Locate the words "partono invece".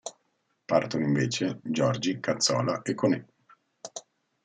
0.65-1.59